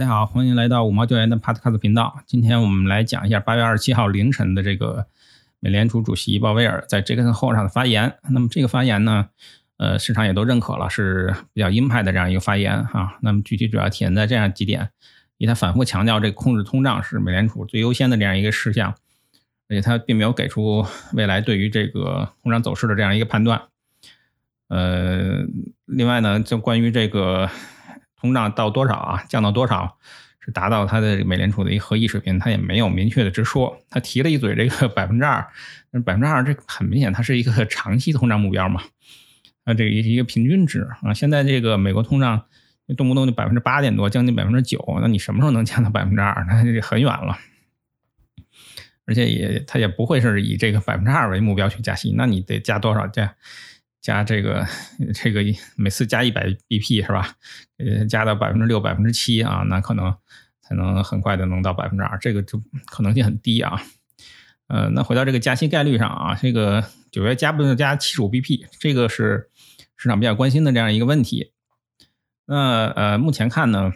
[0.00, 2.22] 大家好，欢迎来到五毛教研的 Podcast 频道。
[2.24, 5.06] 今天我们来讲一下八月二十七号凌晨的这个
[5.58, 8.16] 美联储主席鲍威尔在杰克森后上的发言。
[8.30, 9.28] 那么这个发言呢，
[9.76, 13.18] 呃，市场也都认可了，是比较鹰派的这样一个发言啊。
[13.20, 14.88] 那么具体主要体现在这样几点：
[15.36, 18.94] 一，他反复强调这个控制通胀是美联储最优先的这样一个事项，
[19.68, 23.60] 而且他并没有给出未来对于这个通胀走势的这样一个判断。
[24.68, 25.44] 呃，
[25.84, 27.50] 另外呢，就关于这个
[28.20, 29.96] 通胀到多少啊，降到多少
[30.40, 33.78] 是达到它的美联储的一个合意水平，它也没有明确的直说。
[33.88, 35.46] 他提了一嘴这个百分之二，
[35.90, 38.82] 那百分之二这很明显，它是一个长期通胀目标嘛，
[39.64, 41.12] 啊，这个一个平均值啊。
[41.14, 42.44] 现在这个美国通胀
[42.96, 46.44] 动不动就百分之八点多，将近百分之九，那你什么时候能降到百分之二？
[46.48, 47.38] 那就很远了。
[49.06, 53.34] 而且也他也不会是以这个百分之二为目标去加息，那你得加多少加？
[54.00, 54.66] 加这个
[55.14, 55.42] 这个
[55.76, 57.34] 每次加一百 BP 是吧？
[57.76, 60.16] 呃，加到百分之六、百分之七啊，那可能
[60.62, 63.82] 才能很快的能到百分之二，这个就可能性很低啊。
[64.68, 69.50] 呃，那回到这个加息概率上啊，这个九月加不能加七十五 BP，这个是
[69.96, 71.52] 市场比较关心的这样一个问题。
[72.46, 73.92] 那呃，目前看呢，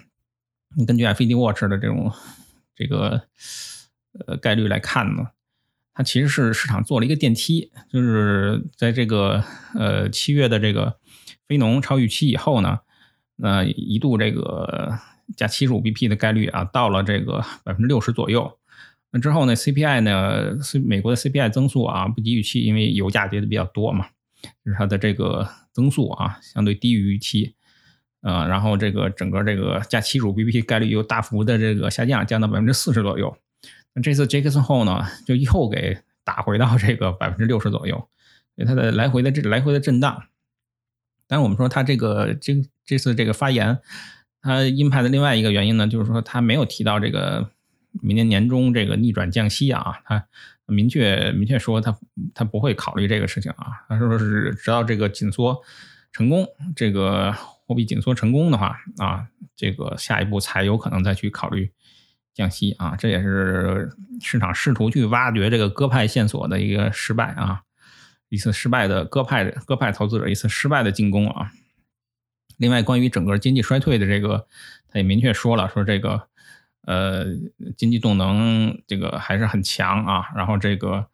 [0.87, 2.13] 根据 FED Watch 的这种
[2.75, 3.23] 这个
[4.27, 5.31] 呃概率来看呢。
[5.95, 10.99] 它其实是市场做了一个电梯，就是在这个呃七月的这个
[11.47, 12.81] 非农超预期以后呢，
[13.37, 14.99] 那一度这个
[15.37, 18.59] 加七十五 BP 的概率啊，到了这个百分之六十左右。
[19.13, 24.09] 那之后呢，CPI 呢是，美国的 CPI 增速啊不及预期，因为油价跌的比较多嘛，
[24.65, 27.55] 就是它的这个增速啊相对低于预期，
[28.23, 33.37] 呃，然后这个整个这个加七十五 BP 概率又大幅的这个下降，降到百分之四十左右。
[33.95, 37.97] 那这次 Jackson 后呢，就又给打回到这个百分之六十左右，
[38.57, 40.25] 所以它的来回的这来回的震荡。
[41.27, 43.79] 但是我们说它这个这这次这个发言，
[44.43, 47.51] 它鹰派的另外一个原因呢，就是说它没有提到这个
[48.03, 50.27] 明年年中这个逆转降息啊，它
[50.67, 51.97] 明确明确说它
[52.35, 55.63] 它不会考虑这个事情啊，他说是直到这个紧缩
[56.13, 61.71] 成功，这个货币紧缩成功的话啊，这个下一步才有可能再去考虑。
[62.35, 67.63] 降息啊，这也是市场试图去挖掘这个鸽派线索的一个失败啊，
[68.29, 71.53] 一次失败的鸽派鸽派投资者一次失败的进攻啊。
[72.57, 74.49] 另外，关于整个经济衰退的这个，
[74.89, 76.27] 他也明确说了，说这个
[76.83, 77.25] 呃
[77.77, 80.25] 经济动能这个还是很强啊。
[80.35, 81.07] 然后这个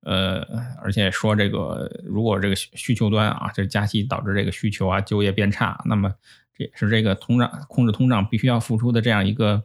[0.00, 0.40] 呃，
[0.82, 6.08] 而且说这个如果这个需求端啊，这加息导致这个需求啊就业变差，那么
[6.56, 9.64] 这也是这个通胀控制通胀必须要付出的这样一个。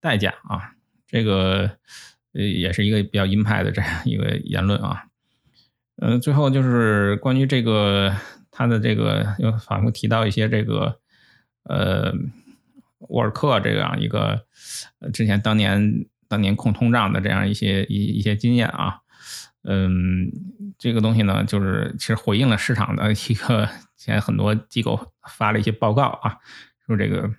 [0.00, 0.72] 代价啊，
[1.06, 1.70] 这个
[2.32, 5.04] 呃也是一个比较鹰派的这样一个言论啊。
[5.96, 8.14] 嗯，最后就是关于这个
[8.50, 10.98] 他的这个又反复提到一些这个
[11.64, 12.12] 呃
[13.08, 14.46] 沃尔克这样一个
[15.12, 19.00] 之前当年当年控通胀的这样一些一一些经验啊。
[19.64, 20.32] 嗯，
[20.78, 26.38] 这个东西呢，就是其实回应了市场的一个 前很多机构发了一些报告啊，
[26.86, 27.30] 说这个。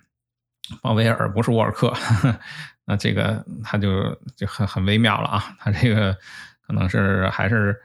[0.80, 1.92] 鲍威尔不是沃尔克，
[2.86, 5.56] 那这个他就就很很微妙了啊！
[5.58, 6.16] 他这个
[6.66, 7.76] 可能是还是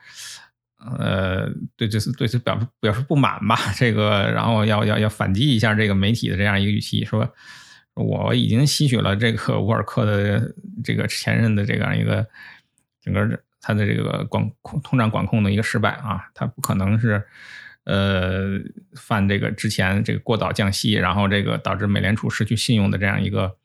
[0.80, 3.58] 呃对这次对此表示表示不满吧？
[3.76, 7.28] 这个然后要要要反击一下这个媒体的这样一个语气，说
[7.96, 12.26] 我已经吸取了这个沃尔克的这个前任的这样一个
[13.02, 17.26] 整个他的这个管控通胀管控的一个失败啊，他不可能是。
[17.88, 18.60] 呃，
[18.98, 23.56] 犯这个之前这个过早降息，然后这个导致美联储失去信用的这样一个，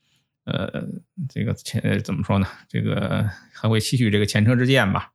[0.45, 0.85] 呃，
[1.29, 2.47] 这个前怎么说呢？
[2.69, 5.11] 这个还会吸取这个前车之鉴吧？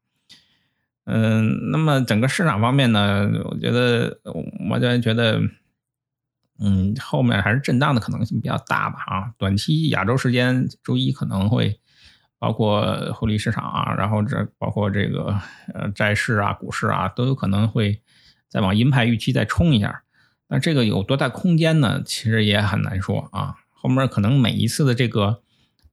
[1.06, 4.20] 嗯，那么整个市场方面呢，我觉得
[4.70, 5.40] 我个人觉得，
[6.60, 9.00] 嗯，后面还是震荡的可能性比较大吧？
[9.08, 11.80] 啊，短期亚洲时间周一可能会
[12.40, 15.40] 包括汇率市场啊，然后这包括这个
[15.74, 18.02] 呃债市啊、股市啊，都有可能会。
[18.50, 20.04] 再往鹰派预期再冲一下，
[20.48, 22.02] 那这个有多大空间呢？
[22.06, 23.56] 其实也很难说啊。
[23.72, 25.42] 后面可能每一次的这个，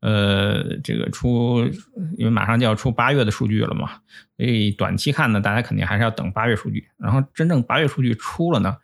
[0.00, 1.64] 呃，这个出，
[2.16, 4.00] 因为马上就要出八月的数据了嘛，
[4.36, 6.88] 所以短期看呢，大家肯定还是要等八月数据。
[6.96, 8.76] 然后真正八月数据出了呢，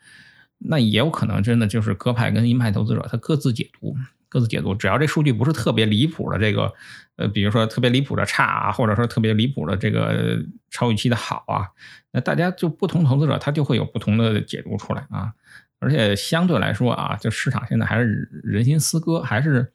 [0.58, 3.96] 那也有可能真的就是鸽派跟鹰派投资者他各自解读。
[4.30, 6.72] 各自解读，只要这数据不是特别离谱的，这个，
[7.16, 10.38] 呃，比如说特别离谱的差啊，或者说特别离谱的这个
[10.70, 11.68] 超预期的好啊，
[12.12, 15.32] 那大家就不同投资者他就会有不同的解读出来啊。
[15.80, 19.72] 而且相对来说啊，就市场现在还是人心思割，还是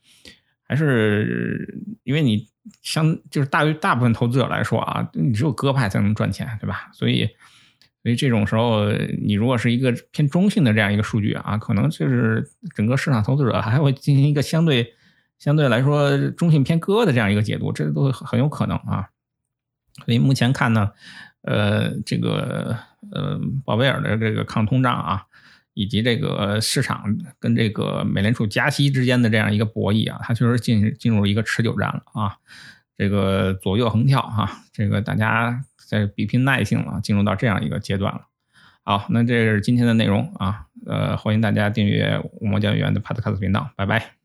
[0.63, 2.47] 还是因为你
[2.81, 6.89] 相就是大于大部分投资者来说啊，你只有鸽派才能赚钱，对吧？
[6.93, 7.29] 所以。
[8.05, 14.93] 所以这种时候，你如果是一个偏中性的这样一个数据啊，可能就是整个市场投资者还会进行一个相对
[15.39, 19.09] 相对来说中性偏鸽的这样一个解读，这都很有可能啊。
[20.05, 20.91] 所以目前看呢，
[21.41, 22.77] 呃，这个
[23.11, 25.23] 呃鲍威尔的这个抗通胀啊，
[25.73, 32.37] 以及这个市场跟这个美联储加息之间的这样一个博弈啊，它确实进进入一个持久战了啊。
[32.97, 38.21] 这个左右横跳哈，这个大家在比拼耐性了，进入到这样一个阶段了。
[38.83, 44.24] 好，那这是今天的内容啊，呃，欢迎大家订阅五毛教员的 Podcast 频道，拜拜。